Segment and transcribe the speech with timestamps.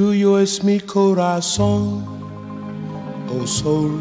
[0.00, 2.02] tuyo es mi corazón,
[3.28, 4.00] oh sol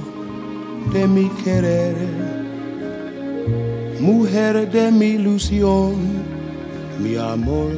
[0.93, 1.93] de mi querer,
[3.99, 5.97] mujer de mi ilusión,
[6.99, 7.73] mi amor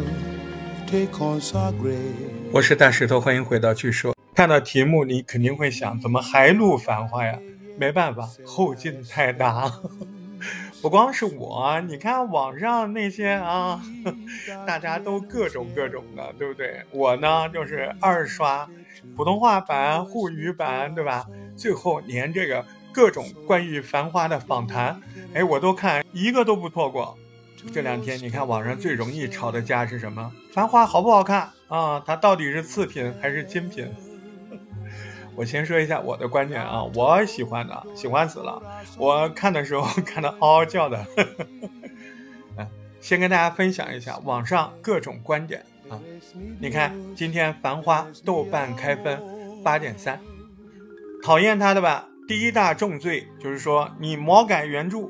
[0.85, 1.97] te consagré。
[2.53, 4.15] 我是大石头，欢迎回到据说。
[4.35, 7.39] 看到题目，你肯定会想，怎么还录《繁花》呀？
[7.79, 9.73] 没办法，后劲太大。
[10.81, 13.81] 不光是我，你看网上那些啊，
[14.65, 16.81] 大家都各种各种的，对不对？
[16.91, 18.67] 我呢就是二刷
[19.15, 21.25] 普通话版、沪语版，对吧？
[21.55, 22.65] 最后连这个。
[22.93, 25.01] 各种关于《繁花》的访谈，
[25.33, 27.17] 哎，我都看一个都不错过。
[27.71, 30.29] 这两天你看网上最容易吵的架是什么？
[30.53, 32.03] 《繁花》好不好看啊？
[32.05, 33.87] 它到底是次品还是精品？
[35.35, 38.61] 我先说一下我的观点啊，我喜欢的，喜欢死了。
[38.97, 41.05] 我看的时候 看的嗷嗷叫的。
[42.57, 42.67] 嗯，
[42.99, 45.99] 先跟大家分享一下网上各种观点啊。
[46.59, 49.21] 你看今天《繁花》豆瓣开分
[49.63, 50.19] 八点三，
[51.23, 52.09] 讨厌它的吧？
[52.27, 55.09] 第一大重罪就是说你魔改原著，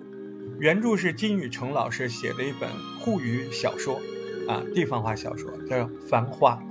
[0.60, 2.70] 原著是金宇澄老师写的一本
[3.00, 4.00] 沪语小说，
[4.48, 6.62] 啊，地方话小说叫《繁花》，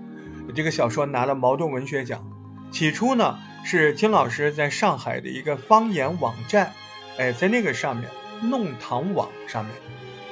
[0.53, 2.25] 这个小说拿了茅盾文学奖。
[2.71, 6.73] 起初呢是金老师在上海的一个方言网站，
[7.19, 8.09] 哎，在那个上面
[8.43, 9.75] 弄堂网上面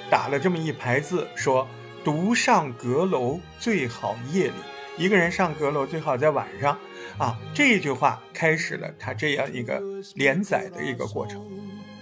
[0.08, 1.68] 打了这么一排字，说
[2.04, 4.54] 独上阁楼最好夜里，
[4.96, 6.78] 一个人上阁楼最好在晚上。
[7.18, 9.82] 啊，这一句话开始了他这样一个
[10.14, 11.44] 连载的一个过程。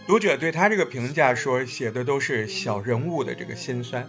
[0.07, 4.07] 读者对他这个评价说，写的都是小人物的这个心酸，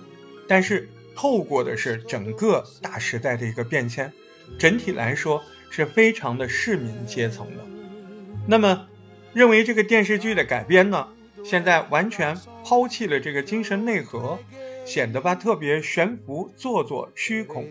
[0.48, 4.12] 但是透过的是整个大时代的一个变迁，
[4.60, 7.64] 整体来说是非常的市民阶层的。
[8.48, 8.88] 那么，
[9.34, 11.08] 认为这个电视剧的改编呢，
[11.44, 14.40] 现在完全抛弃了这个精神内核，
[14.86, 17.68] 显得吧特别悬浮、做作、虚空。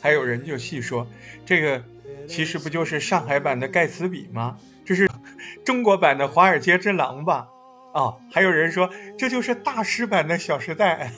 [0.00, 1.06] 还有人就细说
[1.44, 1.82] 这个。
[2.26, 4.58] 其实不就是上海版的盖茨比吗？
[4.84, 5.08] 这是
[5.64, 7.48] 中国版的华尔街之狼吧？
[7.94, 11.12] 啊，还有人说这就是大师版的小时代。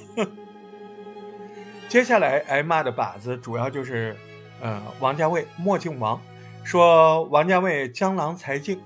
[1.89, 4.17] 接下来挨骂的靶子主要就是，
[4.61, 6.21] 呃，王家卫墨镜王，
[6.65, 8.81] 说王家卫江郎才尽，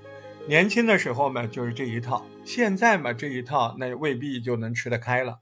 [0.47, 5.39] 年轻的时候嘛就是这一套，现在嘛这一套那未必就能吃得开了。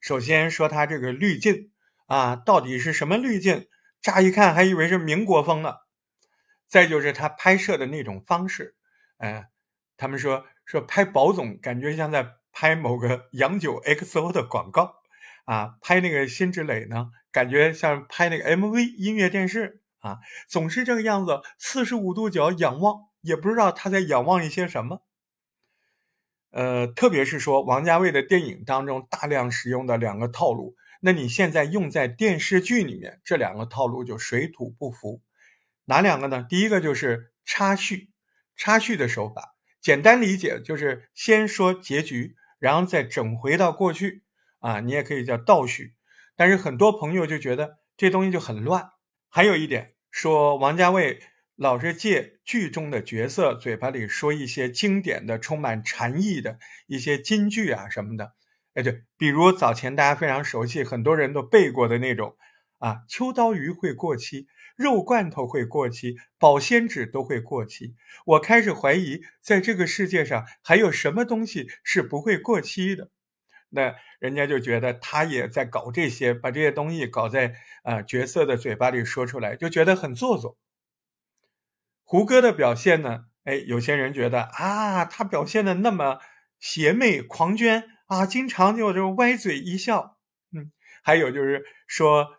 [0.00, 1.70] 首先说他这个滤镜
[2.06, 3.68] 啊，到底是什么滤镜？
[4.02, 5.74] 乍一看还以为是民国风呢。
[6.66, 8.76] 再就是他拍摄的那种方式，
[9.18, 9.48] 哎，
[9.96, 14.96] 他们说说拍宝总感觉像在拍某个洋酒 XO 的广告，
[15.46, 20.18] 啊，拍那个辛芷蕾呢，感觉像拍那个 MV 音乐电视啊，
[20.48, 25.02] 总是这个样子，四十五度角仰望，也不知道他在仰望一些什么。
[26.50, 35.22] 呃，特别是说王家卫的电影当中大量使用的两个套路，那你现在用在电视剧里面，这两个套路就水土不服。
[35.84, 36.44] 哪两个呢？
[36.48, 38.10] 第一个就是插叙，
[38.56, 44.24] 插叙的手法，简单理解就是先说结局，然后再整回到过去，
[44.58, 45.94] 啊，你也可以叫倒叙。
[46.40, 48.92] 但是很多朋友就觉得这东西就很乱。
[49.28, 51.20] 还有一点说，王家卫
[51.54, 58.32] 老是借剧中的角色嘴巴里说一些经典的、充满禅意的一些金句啊什么的。
[58.72, 62.38] 哎，对，比如早前大家非常熟悉、很多人都背过的那种。
[62.78, 67.96] 啊，秋刀鱼会过期，肉罐头会过期，保鲜纸都会过期。
[68.24, 73.10] 我开始怀疑，在这个世界上还有什么东西是不会过期的。
[73.70, 80.58] 那人家就觉得他也在搞这些，把这些东西搞在啊角色的嘴巴里说出来，就觉得很做作。
[82.04, 83.24] 胡歌的表现呢？
[83.44, 86.18] 哎，有些人觉得啊，他表现的那么
[86.58, 90.18] 邪魅狂狷啊，经常就就歪嘴一笑。
[90.52, 90.70] 嗯，
[91.02, 92.36] 还有就是说。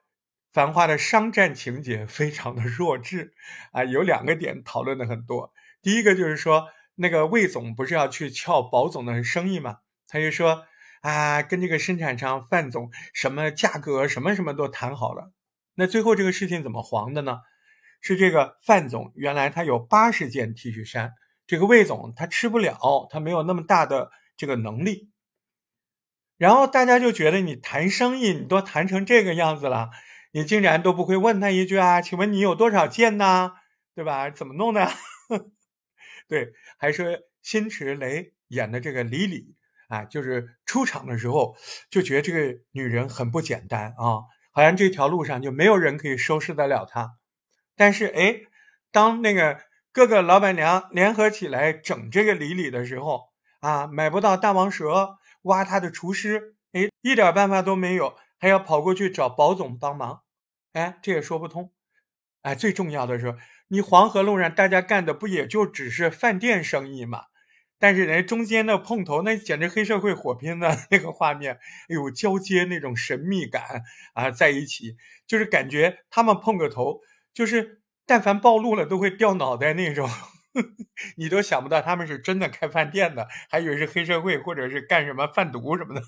[0.53, 3.31] 繁花的商战情节非常的弱智
[3.71, 5.53] 啊，有两个点讨论的很多。
[5.81, 9.77] 第一个就是说，那个魏总不是要去撬宝总的生意吗？
[10.09, 10.65] 他就说
[11.01, 15.31] 啊，跟这个生产商范总什么价格什么什么都谈好了。
[15.75, 17.39] 那最后这个事情怎么黄的呢？
[17.99, 21.13] 是这个范总原来他有八十件 T 恤衫，
[21.45, 25.11] 这个魏总他吃不了，他没有那么大的这个能力。
[26.37, 29.91] 然后大家就觉得你谈生意，你都谈成这个样子了。
[30.31, 32.01] 你竟然都不会问他一句啊？
[32.01, 33.51] 请问你有多少件呢？
[33.93, 34.29] 对吧？
[34.29, 34.89] 怎么弄的？
[36.27, 37.05] 对，还说
[37.41, 39.55] 辛芷蕾演的这个李李
[39.91, 41.57] 啊，就是出场的时候
[41.89, 47.17] 就觉得这个女人很不简单啊，好像这条路上就没有人可以收拾得了她。
[47.75, 48.41] 但是哎，
[48.91, 49.59] 当那个
[49.91, 58.15] 各个老板娘联合起来整这个李李的时候啊，买不到大王蛇，挖他的厨师，哎，一点办法都没有。
[58.39, 60.21] 还要跑过去找保总帮忙，
[60.71, 61.71] 哎，这也说不通。
[62.43, 63.35] 哎，最重要的是，
[63.67, 67.25] 你黄河路上大家干的不也就只是饭店生意吗？
[67.81, 71.55] 但是人中间的碰头，那简直黑社会火拼的 那个画面，
[71.89, 73.81] 哎呦，交接那种神秘感
[74.13, 74.95] 啊，在一起，
[75.25, 77.01] 就是感觉他们碰个头，
[77.33, 80.07] 就是但凡暴露了都会掉脑袋那种，
[81.17, 86.01] 你都想不到他们是真的开饭店的，还以为是黑社会或者是干什么贩毒什么的。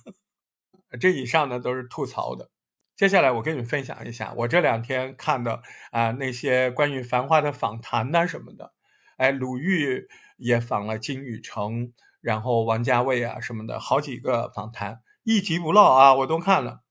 [1.02, 2.52] 这以上呢都是吐槽的。
[2.96, 8.72] 接下来我跟你分享一下我这两天看的啊那些关于《繁花》的访谈呐什么的，
[9.18, 10.08] 哎，鲁豫。
[10.38, 16.82] 也访了金宇澄，然后王家卫啊什么的，好几个访谈，一集不落啊，我都看了。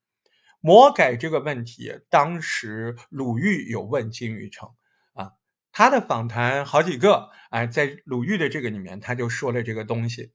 [0.61, 4.71] 魔改这个问题，当时鲁豫有问金宇澄
[5.13, 5.33] 啊，
[5.71, 10.33] 他的访谈好几个，哎，在鲁豫的这个里面，他就说了这个东西。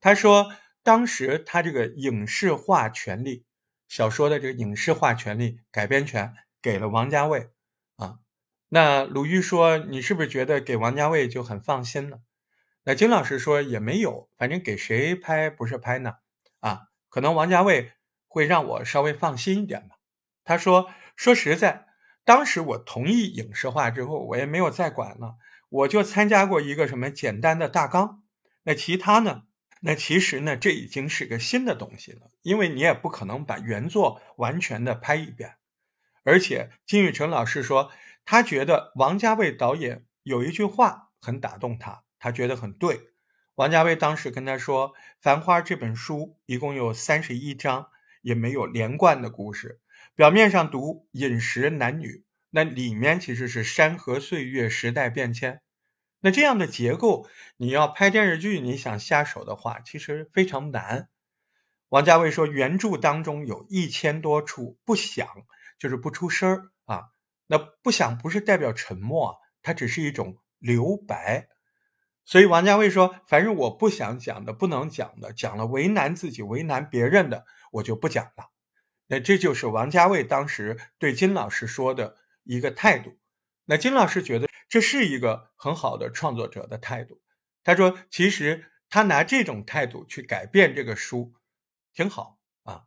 [0.00, 0.50] 他说，
[0.82, 3.44] 当时他这个影视化权利，
[3.88, 6.32] 小说的这个影视化权利改编权
[6.62, 7.50] 给了王家卫。
[8.74, 12.22] 那鲁豫说，你是不是觉得给王家卫就很放心了？
[12.82, 16.14] 那金老师说也没有，反正给谁拍不是拍呢？
[16.58, 17.92] 啊，可能王家卫
[18.26, 19.94] 会让我稍微放心一点吧。
[20.42, 21.86] 他说：“说实在，
[22.24, 25.36] 当时我同意影视化之后，我也没有再管了，
[25.68, 28.24] 我就参加过一个什么简单的大纲。
[28.64, 29.44] 那其他呢？
[29.82, 35.58] 那其实呢，这已经是个新的东西了，因为你也不可能把原作完全的拍一遍。
[36.24, 37.92] 而且金宇澄老师说，
[38.24, 43.10] 他觉得王家卫导演有一句话很打动他。”他觉得很对，
[43.56, 47.88] 王家卫当时跟他说，《繁花》这本书一共有三十一章，
[48.22, 49.82] 也没有连贯的故事。
[50.14, 55.60] 表面上读饮食男女，那里面其实是山河岁月、时代变迁。
[56.20, 57.28] 那这样的结构，
[57.58, 61.10] 你要拍电视剧，你想下手的话，其实非常难。
[61.90, 65.28] 王家卫说，原著当中有一千多处不响，
[65.78, 66.70] 就是不出声儿。
[67.46, 71.48] 那不想不是代表沉默，它只是一种留白。
[72.24, 78.50] 所以王家卫说：“凡是我不想讲的、不能讲的，讲了为难自己、为难别人的，我就不讲了。”
[79.08, 83.18] 那这就是王家卫当时对金老师说的一个态度。
[83.66, 87.20] 那金老师觉得这是一个很好的创作者的态度。
[87.62, 91.34] 他说：“其实他拿这种态度去改变这个书，
[91.92, 92.84] 挺好啊。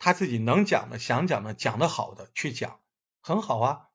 [0.00, 2.80] 他自己能讲的、想讲的、讲的好的去讲，
[3.26, 3.88] 很好啊。”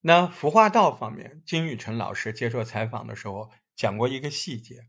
[0.00, 3.50] 那《服化道》方面，金宇澄老师接受采访的时候。
[3.78, 4.88] 讲过一个细节，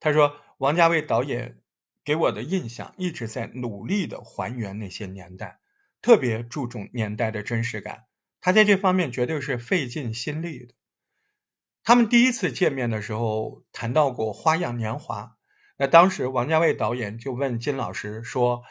[0.00, 1.60] 他说王家卫导演
[2.02, 5.60] 给我的印象一直在努力的还原那些年代，
[6.00, 8.06] 特别注重年代的真实感。
[8.40, 10.74] 他在这方面绝对是费尽心力的。
[11.84, 15.22] 他们第一次见面的时候谈到过《花样年华》，
[15.76, 18.62] 那当时王家卫导演就问金老师说：“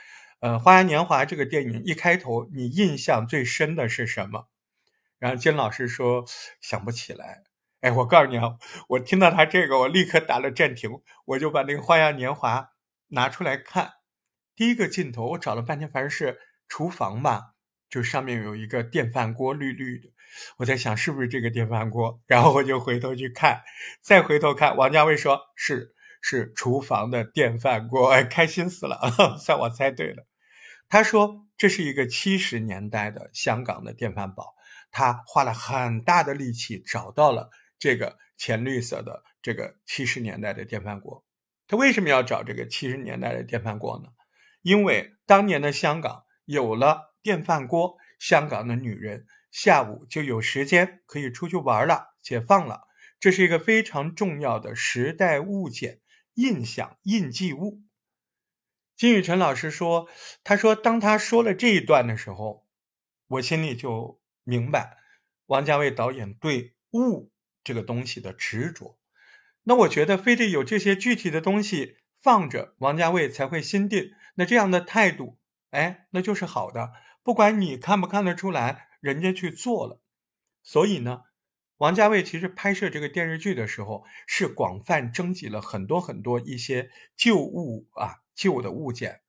[0.46, 4.48] 呃，《花样年华》这个电影一开头你印象最深的是什么？”
[5.18, 6.24] 然后金老师说
[6.62, 7.42] ：“想不起来。”
[7.82, 8.54] 哎，我告诉你啊，
[8.90, 12.60] 我听到他这个，我立刻打了暂停，我就把那个《花样年华》
[13.08, 13.94] 拿出来看。
[14.56, 16.38] 第一个镜头，我找了半天，反正是
[16.68, 17.56] 厨房吧，
[17.90, 20.10] 就上面有一个电饭锅，绿绿的。
[20.58, 23.64] 我在想是不是这个电饭锅，然后我就回头去看，
[24.04, 29.00] 再回头看，王家卫说是是厨房的电饭锅，哎，开心死了，
[29.42, 30.28] 算我猜对了。
[30.96, 34.56] 他说这是一个七十年代的香港的电饭煲，
[34.92, 37.50] 他花了很大的力气找到了。
[37.78, 41.26] 这个浅绿色的这个七十年代的电饭锅，
[41.68, 44.08] 他为什么要找这个七十年代的电饭锅呢？
[44.62, 52.84] 因为当年的香港有了电饭锅，香港的女人下午就有时间可以出去玩了，解放了。
[53.20, 56.00] 这是一个非常重要的时代物件、
[56.36, 57.82] 印象、印记物。
[58.98, 60.08] 金宇澄老师说
[60.44, 62.66] ：“他说，当他说了这一段的时候，
[63.28, 64.98] 我心里就明白，
[65.48, 67.32] 王家卫导演对物。”
[67.66, 69.00] 这个东西的执着，
[69.64, 74.12] 那我觉得非得有这些具体的东西放着，王家卫才会心定。
[74.36, 75.40] 那这样的态度，
[75.72, 76.94] 哎，那就是好的。
[77.24, 80.00] 不管你看不看得出来，人家去做了。
[80.62, 81.24] 所以呢，
[81.78, 89.22] 王家卫其实拍摄这个电视剧的时候，是广泛征集了很多很多一些旧物啊，旧的物件。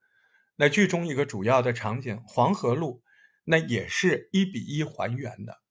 [0.55, 3.03] 那剧中一个主要的场景黄河路，
[3.43, 5.61] 那也是一比一还原的。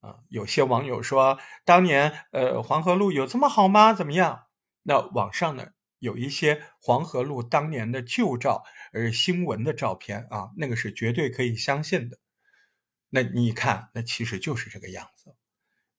[0.00, 3.92] 啊，有些网友说，当年呃黄河路有这么好吗？
[3.92, 4.44] 怎么样？
[4.82, 5.66] 那网上呢
[5.98, 12.18] 有一些黄河路当年的旧照，而新闻的照片啊，那个是绝对可以相信的。
[13.10, 15.34] 那你看，那其实就是这个样子。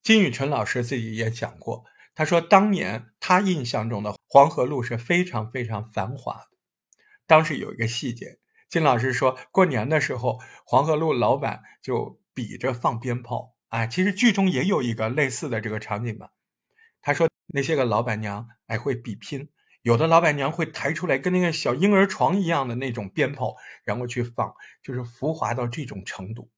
[0.03, 6.47] 金宇辰老师自己也讲过，他说当年他印象中的黄河路是非常非常繁华的。
[7.27, 13.55] 当时有一个细节，金老师说过年的时候，黄河路老板就比着放鞭炮。
[13.69, 16.31] 啊，其实剧中也有一个类似的这个场景吧。
[17.01, 19.47] 他说那些个老板娘哎会比拼，
[19.81, 23.55] 有的老板娘会抬出来跟那个小婴儿床一样的那种鞭炮，
[23.85, 24.53] 然后去放，
[24.83, 26.49] 就是浮华到这种程度。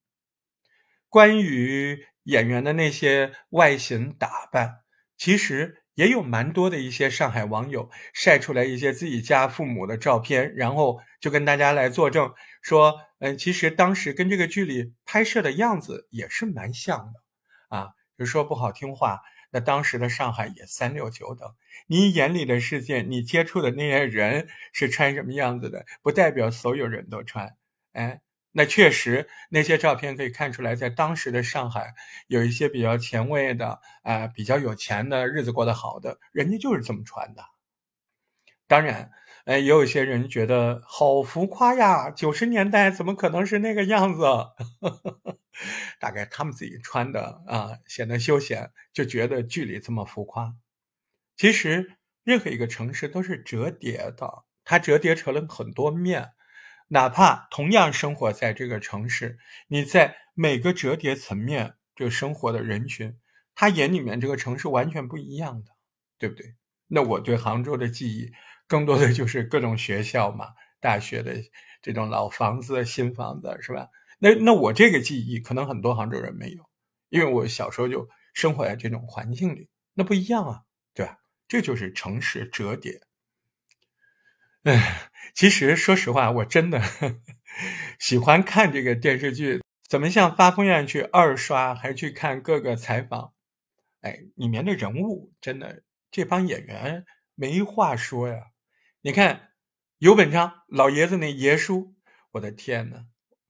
[1.08, 4.82] 关于演员的那些外形打扮，
[5.18, 21.48] 其实也有蛮多的一些上海网友晒出来一些自己家父母的照片，然后就跟大家来作证说，嗯，其实当时跟这个剧里拍摄的样子也是蛮像的，啊，就说不好听话，那当时的上海也三六九等，
[21.88, 27.56] 你眼里的世界，你接触的那些人是穿什么样子的，不代表所有人都穿，
[27.92, 28.22] 哎。
[28.56, 31.96] 那确实，那些照片可以看出来，在当时的上海，
[32.28, 37.44] 有一些比较前卫的，啊，比较有钱的，日子过得好的，人家就是这么穿的。
[38.68, 39.12] 当然，
[39.46, 44.24] 呃，也有一些人觉得好浮夸呀，九十年代怎么可能是那个样子？
[46.00, 50.56] 大概他们自己穿的啊，显得休闲，就觉得剧里这么浮夸。
[51.38, 56.32] 其实，任何一个城市都是折叠的，它折叠成了很多面。
[56.94, 63.18] 哪怕同样生活在这个城市，你在每个折叠层面这生活的人群，
[63.56, 65.72] 他眼里面这个城市完全不一样的，
[66.20, 66.54] 对不对？
[66.86, 68.32] 那我对杭州的记忆，
[68.68, 71.34] 更多的就是各种学校嘛，大学的
[71.82, 73.88] 这种老房子、新房子，是吧？
[74.20, 76.64] 那那我这个记忆，可能很多杭州人没有，
[77.10, 80.62] 因为我小时候就生活在这种环境里，那不一样啊，
[80.94, 81.18] 对吧？
[81.48, 83.02] 这就是城市折叠。
[84.64, 86.82] 哎，其实说实话，我真的
[88.00, 89.62] 喜欢看这个电视剧。
[89.90, 93.34] 怎么像发疯一样去二刷，还去看各个采访？
[94.00, 97.06] 哎，里面的人物真的，这帮演员
[97.36, 98.38] 没话说呀。
[99.02, 99.50] 你看
[99.98, 101.96] 尤本昌老爷子那爷叔，
[102.32, 103.08] 我的天呐，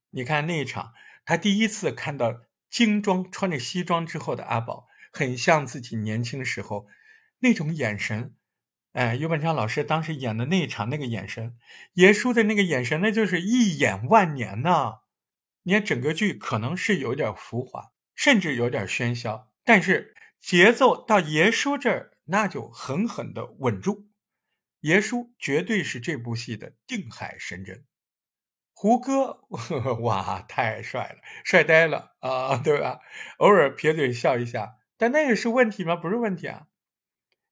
[0.10, 0.94] 你看那一场，
[1.26, 2.42] 他第一次看到
[2.72, 6.88] 精装穿着西装之后的阿宝，很像自己年轻时候
[7.40, 8.36] 那种眼神。
[8.94, 11.58] 哎，尤本昌老师当时演的那一场，那个眼神，
[11.94, 15.00] 爷叔的那个眼神，那就是一眼万年呐！
[15.64, 24.10] 你看整个剧可能是有点浮华，甚至有点喧嚣，但是节奏到爷叔这儿，那就狠狠的稳住。
[24.82, 27.86] 爷叔绝对是这部戏的定海神针。
[28.76, 29.40] 胡歌，
[30.02, 33.00] 哇，太帅了，帅呆了啊，对吧？
[33.38, 35.96] 偶尔撇嘴笑一下，但那个是问题吗？
[35.96, 36.68] 不是问题啊！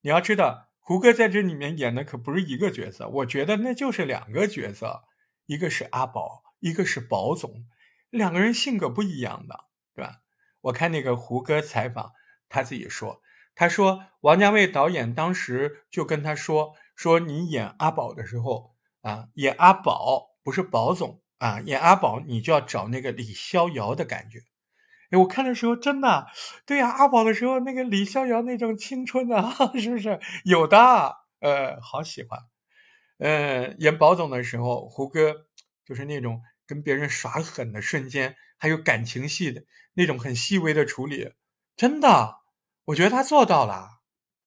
[0.02, 0.71] 你要知道。
[0.84, 5.04] 胡歌在这里面演的可不是一个角色，我觉得那就是两个角色，
[5.46, 7.66] 一个是阿宝，一个是宝总，
[8.10, 10.22] 两个人性格不一样的，对吧？
[10.62, 12.12] 我看那个胡歌采访，
[12.50, 13.22] 他自己说，
[13.54, 24.40] 他说王家卫导演当时就跟他说，说你演阿宝的时候啊，演阿宝不是宝总啊，演阿宝你就要找那个李逍遥的感觉。
[25.12, 26.28] 哎，我看的时候真的，
[26.66, 31.18] 对呀，阿宝的时候那个李逍遥那种青春啊， 是不是有的？
[31.42, 32.40] 呃，好喜欢。
[33.18, 35.48] 呃，演宝总的时候，胡歌
[35.86, 39.64] 就是那种跟别人耍狠的瞬间，还有感情戏的
[39.94, 41.34] 那种很细微的处理，
[41.76, 42.38] 真的，
[42.86, 44.00] 我觉得他做到了。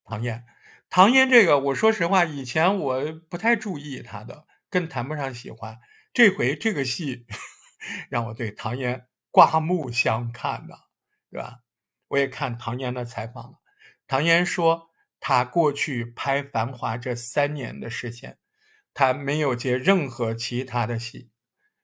[0.04, 0.44] 唐嫣，
[0.88, 5.78] 唐嫣这个，我说实话，以前我不太注意她的，更谈不上喜欢。
[6.12, 7.26] 这回这个戏
[8.08, 9.06] 让我对唐嫣。
[9.34, 10.78] 刮目相看的，
[11.28, 11.62] 对吧？
[12.06, 13.58] 我也看唐嫣的采访了。
[14.06, 18.38] 唐嫣说，她过去拍《繁华》这三年的时间，
[18.94, 21.32] 她没有接任何其他的戏。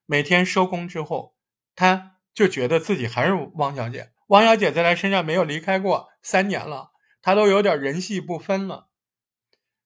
[0.07, 1.35] 每天收工之后，
[1.75, 4.13] 她就觉得自己还是汪小姐。
[4.29, 8.91] 汪小姐在她身上没有离开过三年了，她都有点人戏不分了。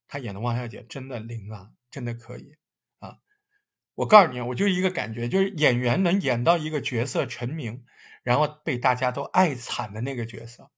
[0.06, 2.58] 她演的汪小姐真的灵啊，真的可以。
[3.94, 7.84] 我告诉你，我就一个感觉，就是演员能演到一个角色成名，
[8.22, 10.70] 然后被大家都爱惨的那个角色，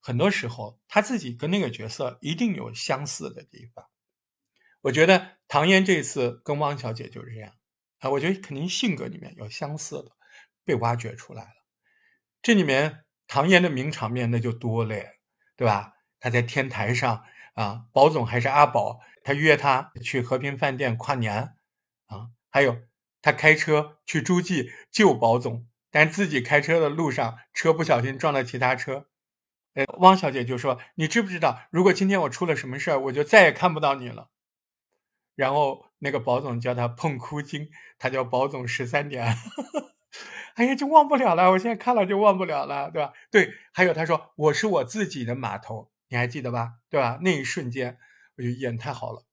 [0.00, 3.86] 很多时候他自己跟那个角色一定有相似的地方。
[4.82, 7.54] 我觉得唐嫣这次跟汪小姐就是这样
[8.00, 10.12] 啊，我觉得肯定性格里面有相似的，
[10.64, 11.50] 被挖掘出来了。
[12.42, 14.94] 这里面唐嫣的名场面那就多了，
[15.56, 15.94] 对吧？
[16.20, 21.54] 她在天台上啊，宝总还是阿宝，他约她去和平饭店跨年
[22.06, 22.28] 啊。
[22.50, 22.78] 还有，
[23.22, 29.06] 他开车去诸暨救保总，但自己开车的路上，车不小心撞了其他车。
[29.74, 34.30] 呃，汪小姐就说：“你知不知道，如果今天我出了什么事儿，我就再也看不到你了。”
[35.36, 39.24] 然后那个保总叫他碰哭精，他叫保总十三点。
[40.56, 43.12] 哎呀，就忘不了了，我现在看了就忘不了了，对吧？
[43.30, 46.72] 对，还有他说：“我是我自己的码头。”你还记得吧？
[46.90, 47.18] 对吧？
[47.22, 47.98] 那一瞬间，
[48.36, 49.24] 我就演太好了。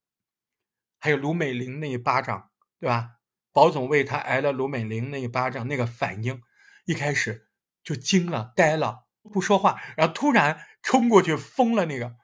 [1.00, 2.50] 还有卢美玲那一巴掌。
[2.80, 3.12] 对吧？
[3.54, 6.42] 保总为他挨了卢美玲那一巴掌，那个反应，
[6.86, 7.48] 一开始
[7.84, 12.16] 就惊了、呆了不说话，然后突然冲过去封了那个，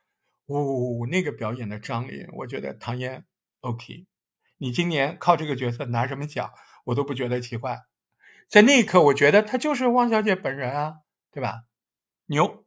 [0.48, 3.26] 哦，那个表演的张力，我觉得唐嫣
[3.62, 4.06] OK。
[4.58, 6.52] 你今年靠这个角色拿什么奖，
[6.86, 7.80] 我都不觉得奇怪。
[8.48, 10.96] 在那一刻，我觉得她就是汪小姐本人啊，
[11.32, 11.64] 对吧？
[12.26, 12.66] 牛。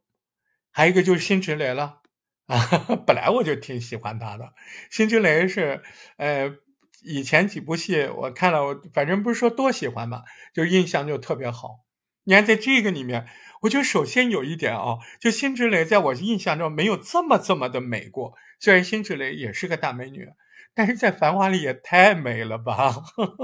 [0.71, 2.01] 还有一个就是辛芷蕾了
[2.47, 2.57] 啊，
[3.07, 4.53] 本来我就挺喜欢她的。
[4.89, 5.83] 辛芷蕾是
[6.17, 6.57] 呃，
[7.05, 11.85] 以前几部戏我看了，我反正不是说多喜欢吧，就印象就特别好。
[12.23, 13.27] 你看在这个里面，
[13.61, 18.33] 我觉得首先有一点啊，就辛芷蕾在我印象中没有这么这么的美过。
[18.59, 20.29] 虽然辛芷蕾也是个大美女。
[20.77, 22.93] 但是在《繁华》里也太美了吧，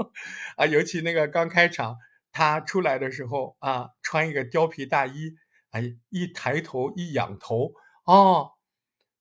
[0.56, 1.96] 啊，尤其那个刚开场，
[2.30, 5.32] 她出来的时候啊，穿一个貂皮大衣，
[5.70, 7.72] 哎，一抬头一仰头，
[8.04, 8.50] 哦，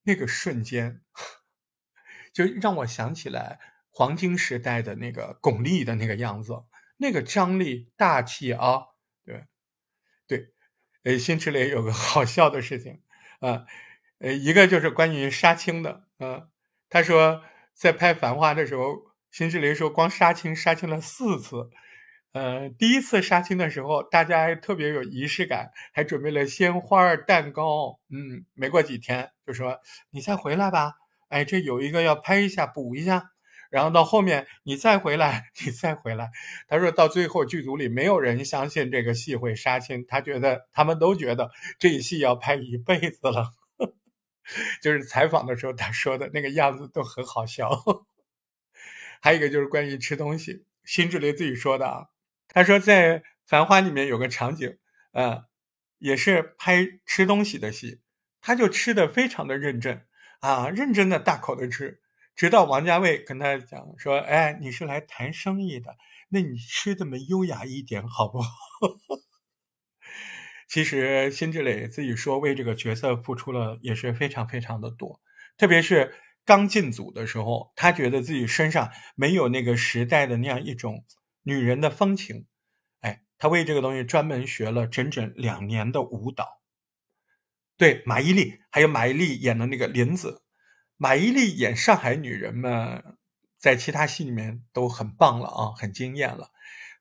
[0.03, 0.99] 那个瞬间，
[2.35, 3.59] 就让我想起来
[3.91, 6.53] 黄金时代的那个巩俐的那个样子，
[6.97, 8.85] 那个张力大气啊，
[9.23, 9.45] 对，
[10.27, 10.47] 对，
[11.03, 13.01] 呃，辛芷蕾有个 好笑的事情，
[13.39, 13.65] 啊，
[14.19, 16.47] 呃，一个就是关于杀青的，啊，
[16.89, 17.43] 他说。
[17.73, 21.69] 在拍《繁花》的时候，辛芷蕾说光杀青杀青了四次。
[22.33, 27.99] 呃，第一次杀青的时候，大家还特别有仪式感，还准备了鲜花、蛋糕。
[28.09, 29.79] 嗯，没过几天就说
[30.11, 30.93] 你再回来吧。
[31.29, 33.31] 哎，这有一个要拍一下补一下。
[33.71, 36.29] 然后到后面你再回来， 你再回来。
[36.67, 41.49] 他说到最后剧组里没有人相信这个戏会杀青，他觉得他们都觉得
[41.79, 43.53] 这一戏要拍一辈子了。
[44.83, 47.69] 就是采访的时候他说的那个样子都很好笑。
[49.21, 52.07] 还有一个就是关于吃东西，辛芷蕾自己说的啊，
[52.49, 54.77] 他说在《繁花》里面有个场景，
[55.13, 55.45] 呃，
[55.99, 58.01] 也是拍吃东西的戏，
[58.41, 60.05] 他就吃的非常的认真
[60.39, 62.00] 啊，认真的大口的吃，
[62.41, 65.95] 直到王家卫跟他讲说：“哎，你是来谈生意的，
[66.29, 68.49] 那你吃的么优雅一点好不好？”
[70.67, 75.21] 其实辛芷蕾自己说为这个角色付出了也是非常非常的多，
[75.55, 81.05] 特别是刚进组的时候，她觉得自己身上没有那个时代的那样一种
[81.43, 82.47] 女人的风情，
[83.01, 86.59] 哎，她为这个东西专门学了整整两年的舞蹈。
[87.77, 90.40] 对，马伊琍还有马伊琍演的那个林子，
[91.01, 93.17] 马伊琍演上海女人们，
[93.57, 96.51] 在其他戏里面都很棒了啊，很惊艳了，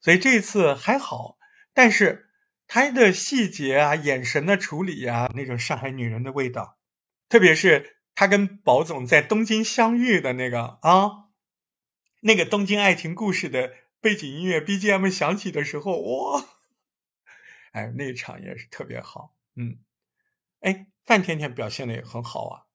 [0.01, 1.37] 所以这次还好，
[1.75, 2.29] 但是。
[2.73, 6.79] 她的细节啊，眼神的处理呀，那种上海女人的味道，
[7.29, 11.31] 特别是她跟宝总在东京相遇的那个啊，
[12.21, 16.45] 那个东京爱情故事的背景音乐 BGM 响起的时候，哇，
[17.73, 19.81] 哎，那场也是特别好，嗯，
[20.61, 22.70] 哎，范甜甜表现的也很好啊，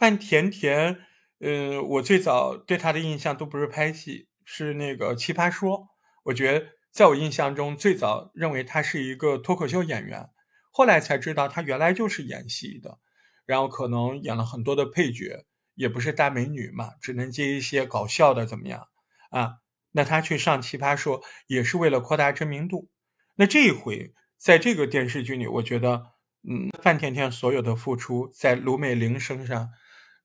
[0.00, 0.98] 范甜甜，
[1.38, 5.78] 呃，我最早对她的印象都不是拍戏，是那个《奇葩说》，
[6.24, 6.66] 我觉得。
[6.92, 10.28] 在我印象中，最早认为她是一个脱口秀演员，
[10.72, 12.98] 后来才知道她原来就是演戏的，
[13.46, 15.44] 然后可能演了很多的配角，
[15.76, 18.88] 也不是大美女嘛，只能接一些搞笑的怎么样
[19.30, 19.58] 啊？
[19.92, 22.90] 那她去上《奇葩说》也是为了扩大知名度。
[23.36, 26.06] 那这一回在这个电视剧里，我觉得，
[26.42, 29.68] 嗯，范甜甜所有的付出在卢美玲身上，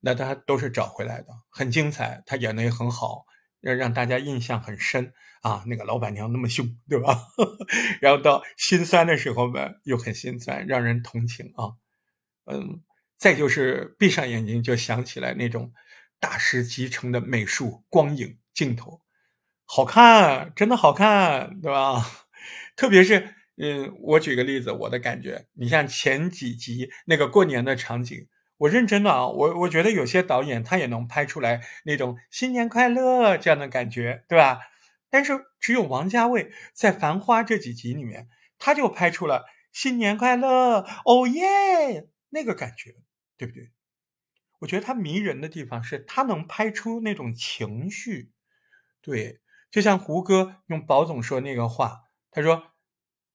[0.00, 3.24] 那他都是找回来的，很精彩，他演的也很好。
[3.58, 7.18] 让让大家印象很深啊，那个老板娘那么凶，对吧？
[8.00, 11.74] 然后到心酸的时候呢，又很心酸，让人同情啊。
[12.44, 12.82] 嗯，
[13.16, 15.72] 再就是闭上眼睛就想起来那种
[16.20, 19.00] 大师集成的美术光影镜头，
[19.64, 22.04] 好看，真的好看，对吧？
[22.76, 28.28] 特别是，嗯，我举个例子，我的感觉，你像前几集那个过年的场景。
[28.58, 34.60] 我认真的啊，我我觉得有些导演他也能拍出来那种新年快乐这样的感觉，对吧？
[35.10, 42.94] 但是只有王家卫在《繁花》这几集里面，他就拍出了新年快乐，哦耶那个感觉，
[43.36, 43.72] 对不对？
[44.60, 48.32] 我觉得他迷人的地方是他能拍出那种情绪，
[49.02, 49.40] 对，
[49.70, 52.72] 就像胡歌用宝总说那个话，他说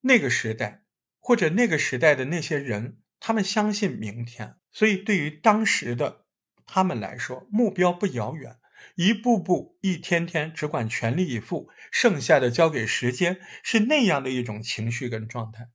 [0.01, 0.83] 那个时代
[1.19, 2.97] 或者那个时代的那些人。
[3.21, 6.25] 他们相信明天，所以对于当时的
[6.65, 8.57] 他们来说，目标不遥远，
[8.95, 15.69] 一步步、一天天，只管全力以赴，剩下的交给时间，是那样的一种情绪跟状态。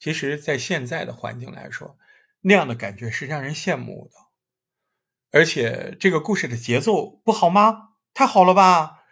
[0.00, 1.96] 其实，在现在的环境来说，
[2.40, 4.16] 那样的感觉是让人羡慕的。
[5.30, 7.90] 而且，这个故事的节奏不好吗？
[8.12, 9.04] 太好了吧？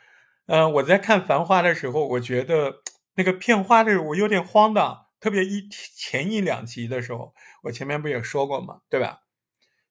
[0.46, 2.82] 嗯，我在看《繁花》的时候，我觉得
[3.14, 5.09] 那个片花的时候我有点慌的。
[5.20, 8.80] 特别一前一两集的时候，我前面不也说过吗？
[8.88, 9.20] 对吧？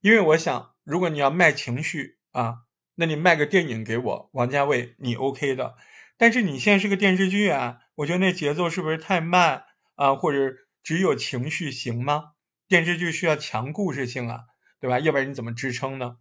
[0.01, 2.63] 因为我想，如果你要卖情绪啊，
[2.95, 5.75] 那你卖个电影给我，王家卫，你 OK 的。
[6.17, 9.65] 但是你现在是个电视剧啊，我觉得那节奏是不是太慢
[9.95, 10.15] 啊？
[10.15, 12.31] 或者只有情绪行吗？
[12.67, 14.45] 电视剧需要强故事性啊，
[14.79, 14.99] 对吧？
[14.99, 16.17] 要不然你怎么支撑呢？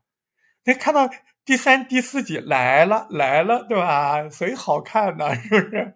[0.64, 1.08] 那看到
[1.46, 4.28] 第三、第四集来了来了，对吧？
[4.28, 5.94] 所以好看呢，是不是？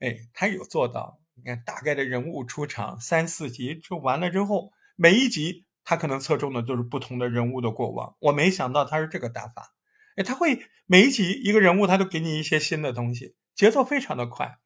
[0.00, 1.19] 哎，他有做到。
[1.42, 8.14] 你看，大概的人物出场三四集就完了之后，每一集他可能侧重的都是不同的人物的过往。
[8.20, 9.74] 我没想到他是这个打法。
[10.16, 14.58] 哎，他会每一集一个人物，他都给你一些新的东西，节奏非常的快。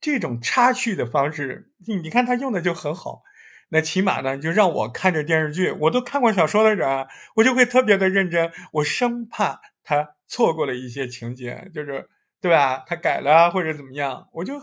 [0.00, 3.22] 这种插叙的方式，你你看他用的就很好。
[3.68, 12.08] 那起码呢，就让我看着电视剧，我都看过小说的人，我就会特别的认真，我生怕他错过了一些情节，就是
[12.40, 12.84] 对吧？
[12.86, 14.60] 他改了或者怎么样，我就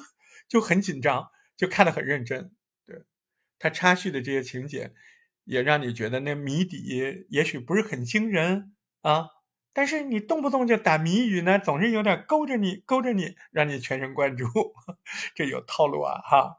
[0.52, 2.52] 就很紧张，就看得很认真。
[2.86, 3.06] 对
[3.58, 4.92] 他插叙的这些情节，
[5.46, 9.28] 也让你觉得那谜底也许不是很惊人啊。
[9.72, 14.46] 但是你动不动就打谜语呢，总是有点勾着你，勾着你，让你全神贯注，
[15.34, 16.20] 这有套路啊！
[16.26, 16.58] 哈，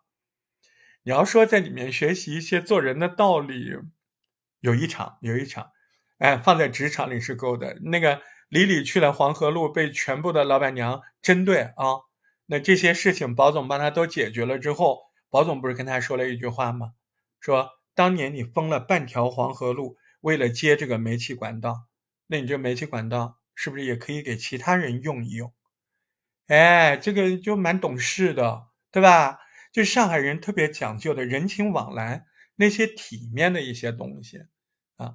[1.03, 3.77] 你要说在里面学习一些做人的道理，
[4.61, 5.73] 有一场，有一场，
[6.17, 7.79] 哎，放在职场里是够的。
[7.83, 12.09] 那个李李去了黄河路，被全部的老板娘针对啊，
[12.53, 16.93] 那这些事情保总帮他都解决了之后，保总不是跟他说了一句话吗？
[17.41, 21.87] 说当年你封了半条黄河路，为了接这个煤气管道。
[22.27, 25.51] 那你这煤气管道是不是也可以给其他人用一用？
[26.49, 29.39] 哎，这个就蛮懂事的，对吧？
[29.73, 34.41] 就上海人特别讲究的人情往来，那些体面的一些东西
[34.97, 35.15] 啊。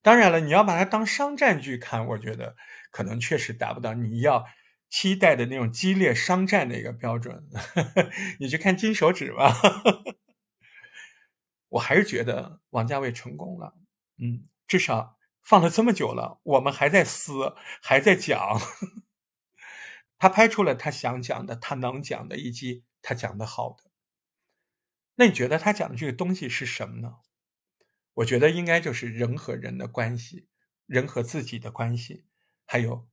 [0.00, 2.56] 当然了，你要把它当商战剧看，我觉得
[2.90, 4.46] 可能确实达不到你要
[4.90, 7.48] 期待的那种激烈商战的一个标准。
[8.38, 9.54] 你去看金手指吧，
[11.70, 13.74] 我还是觉得王家卫成功了。
[14.18, 15.16] 嗯，至少。
[15.42, 18.60] 放了这么久了，我们还在撕，还在讲。
[20.18, 23.90] 他拍出了他想讲的，他能讲的，以及他讲的好的。
[25.16, 27.16] 那你觉得他讲的这个东西是什么呢？
[28.14, 30.46] 我觉得应该就是人和人的关系，
[30.86, 32.26] 人和自己的关系，
[32.66, 33.08] 还有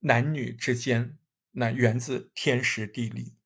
[0.00, 1.18] 男女之间，
[1.52, 3.36] 那源自天时地利，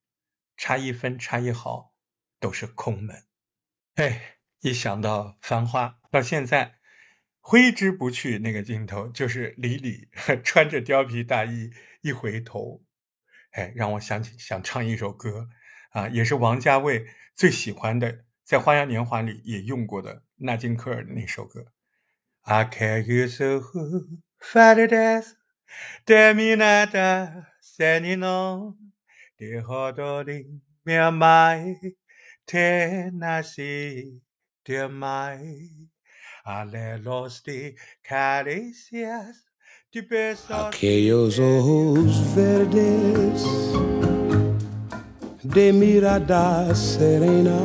[0.57, 1.95] 差一分差一毫
[2.38, 3.25] 都是空门。
[3.95, 6.79] 哎，一想到繁花，到现在。
[7.45, 10.09] 挥之不去那个镜头，就是李李
[10.45, 12.85] 穿着貂皮大衣一回头，
[13.51, 15.49] 哎，让我想起想唱一首歌
[15.91, 21.73] 啊，也是王家卫最喜欢的，在《花样年华》里也用过的纳金科尔的那首歌。
[22.43, 23.61] I care you so,
[24.38, 25.33] far as
[26.05, 28.77] Terminata senino
[29.39, 30.47] de hodori
[30.85, 31.79] mea mai
[32.47, 34.21] te nasi
[34.65, 35.89] de mai
[36.45, 39.45] ale los de caricias
[39.93, 43.45] de besos Aquellos ojos verdes
[45.43, 47.61] de mirada serena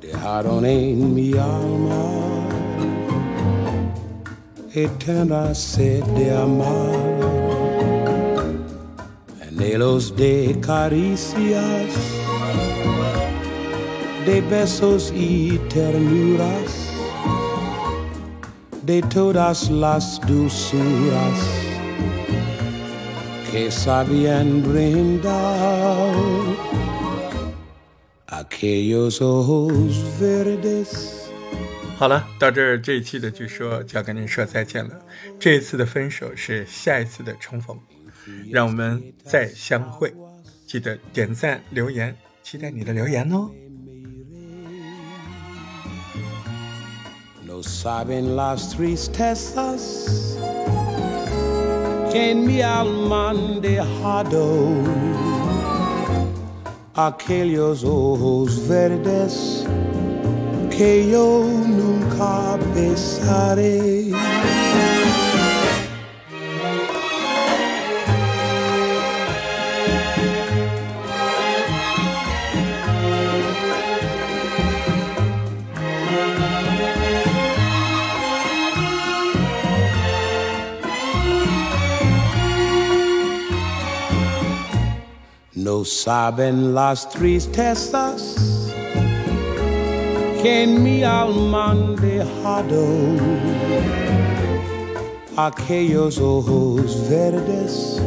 [0.00, 2.21] dejaron en mi alma
[4.74, 6.96] eterna sed de amar.
[9.48, 12.22] Anhelos de caricias
[14.26, 16.92] de besos y ternuras,
[18.82, 21.38] de todas las dulzuras
[23.50, 26.14] que sabían brindar
[28.28, 31.21] aquellos ojos verdes。
[32.02, 34.90] 好了，到这儿这一期的据说就要跟您说再见了。
[35.38, 37.78] 这一次的分手是下一次的重逢，
[38.50, 40.12] 让我们再相会。
[40.66, 43.52] 记得点赞留言，期待你的留言哦。
[47.62, 50.36] saben las tristezas
[52.10, 54.42] que en mi alma han dejado
[56.96, 59.64] aquellos ojos verdes
[60.82, 61.44] que yo
[61.78, 64.10] nunca besaré.
[85.54, 88.52] No saben las tristezas
[90.44, 92.84] en mi alma dejado
[95.36, 98.00] aquellos ojos verdes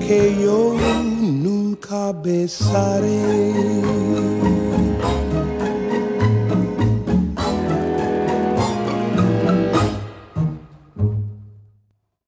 [0.00, 0.74] que yo
[1.12, 3.52] nunca besaré.